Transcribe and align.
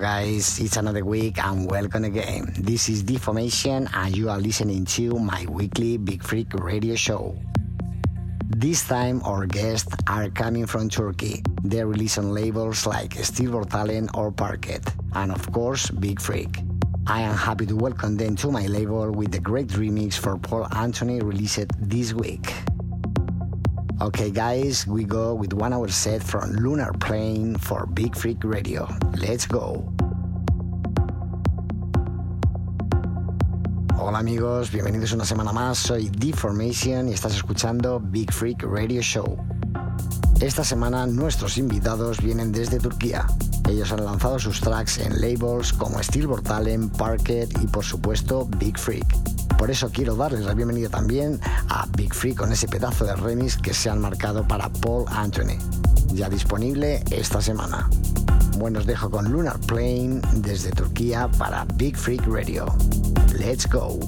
Guys, 0.00 0.60
it's 0.60 0.76
another 0.76 1.04
week 1.04 1.42
and 1.42 1.70
welcome 1.70 2.04
again. 2.04 2.52
This 2.58 2.88
is 2.88 3.02
Deformation 3.02 3.88
and 3.94 4.14
you 4.14 4.28
are 4.28 4.38
listening 4.38 4.84
to 4.96 5.18
my 5.18 5.46
weekly 5.48 5.96
Beat 5.96 6.22
Freak 6.22 6.52
radio 6.52 6.94
show. 6.96 7.34
This 8.48 8.86
time 8.86 9.22
our 9.24 9.46
guests 9.46 9.94
are 10.06 10.28
coming 10.28 10.66
from 10.66 10.90
Turkey. 10.90 11.42
They 11.64 11.82
release 11.82 12.18
on 12.18 12.34
labels 12.34 12.86
like 12.86 13.14
Steel 13.24 13.64
Talent 13.64 14.10
or 14.14 14.30
Parquet, 14.30 14.80
and 15.14 15.32
of 15.32 15.50
course 15.50 15.90
Beat 15.90 16.20
Freak. 16.20 16.60
I 17.06 17.22
am 17.22 17.34
happy 17.34 17.64
to 17.66 17.76
welcome 17.76 18.16
them 18.16 18.36
to 18.36 18.50
my 18.50 18.66
label 18.66 19.10
with 19.10 19.32
the 19.32 19.40
great 19.40 19.68
remix 19.68 20.14
for 20.14 20.36
Paul 20.36 20.68
Anthony 20.74 21.20
released 21.20 21.72
this 21.78 22.12
week. 22.12 22.52
Okay, 23.98 24.30
guys, 24.30 24.86
we 24.86 25.04
go 25.04 25.32
with 25.32 25.54
one 25.54 25.72
hour 25.72 25.88
set 25.88 26.22
from 26.22 26.50
Lunar 26.52 26.92
Plane 27.00 27.56
for 27.56 27.86
Beat 27.86 28.14
Freak 28.14 28.44
Radio. 28.44 28.86
Let's 29.16 29.46
go. 29.46 29.90
Hola 33.96 34.18
amigos, 34.18 34.70
bienvenidos 34.70 35.14
una 35.14 35.24
semana 35.24 35.50
más. 35.50 35.78
Soy 35.78 36.10
Deformation 36.10 37.08
y 37.08 37.14
estás 37.14 37.34
escuchando 37.34 37.98
Beat 37.98 38.32
Freak 38.32 38.62
Radio 38.64 39.00
Show. 39.00 39.38
Esta 40.40 40.64
semana 40.64 41.06
nuestros 41.06 41.56
invitados 41.56 42.22
vienen 42.22 42.52
desde 42.52 42.78
Turquía. 42.78 43.26
Ellos 43.68 43.90
han 43.90 44.04
lanzado 44.04 44.38
sus 44.38 44.60
tracks 44.60 44.98
en 44.98 45.18
labels 45.20 45.72
como 45.72 46.02
Steel 46.02 46.28
Talent, 46.42 46.94
Parquet 46.94 47.48
y 47.62 47.66
por 47.66 47.84
supuesto 47.84 48.46
Big 48.58 48.78
Freak. 48.78 49.06
Por 49.56 49.70
eso 49.70 49.90
quiero 49.90 50.14
darles 50.14 50.44
la 50.44 50.52
bienvenida 50.52 50.90
también 50.90 51.40
a 51.70 51.86
Big 51.96 52.12
Freak 52.12 52.36
con 52.36 52.52
ese 52.52 52.68
pedazo 52.68 53.06
de 53.06 53.16
remix 53.16 53.56
que 53.56 53.72
se 53.72 53.88
han 53.88 53.98
marcado 53.98 54.46
para 54.46 54.68
Paul 54.68 55.06
Anthony. 55.08 55.58
Ya 56.12 56.28
disponible 56.28 57.02
esta 57.10 57.40
semana. 57.40 57.88
Bueno, 58.58 58.80
os 58.80 58.86
dejo 58.86 59.10
con 59.10 59.32
Lunar 59.32 59.58
Plane 59.60 60.20
desde 60.34 60.70
Turquía 60.70 61.30
para 61.38 61.64
Big 61.76 61.96
Freak 61.96 62.26
Radio. 62.26 62.66
Let's 63.38 63.66
go. 63.66 63.98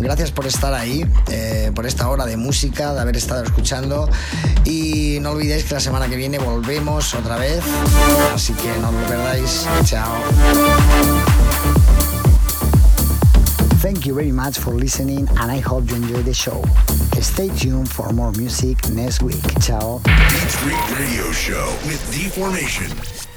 Gracias 0.00 0.30
por 0.32 0.46
estar 0.46 0.74
ahí, 0.74 1.06
eh, 1.30 1.70
por 1.74 1.86
esta 1.86 2.08
hora 2.08 2.26
de 2.26 2.36
música, 2.36 2.92
de 2.94 3.00
haber 3.00 3.16
estado 3.16 3.44
escuchando. 3.44 4.08
Y 4.64 5.18
no 5.20 5.30
olvidéis 5.30 5.64
que 5.64 5.74
la 5.74 5.80
semana 5.80 6.08
que 6.08 6.16
viene 6.16 6.38
volvemos 6.38 7.14
otra 7.14 7.36
vez. 7.36 7.62
Así 8.34 8.52
que 8.54 8.68
no 8.80 8.90
lo 8.90 8.98
perdáis. 9.06 9.66
Chao. 9.84 10.12
Thank 13.80 14.04
you 14.04 14.14
very 14.14 14.32
much 14.32 14.58
for 14.58 14.74
listening 14.74 15.28
and 15.38 15.50
I 15.50 15.60
hope 15.60 15.90
you 15.90 15.96
enjoy 15.96 16.22
the 16.22 16.34
show. 16.34 16.62
Stay 17.20 17.48
tuned 17.48 17.88
for 17.88 18.12
more 18.12 18.32
music 18.32 18.78
next 18.90 19.22
week. 19.22 19.42
Ciao. 19.60 20.00
Freak 20.00 20.98
Radio 20.98 21.32
Show 21.32 21.66
with 21.86 22.00
Deformation. 22.12 23.29